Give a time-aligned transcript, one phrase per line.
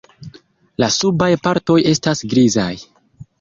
[0.83, 2.73] La subaj partoj estas grizaj.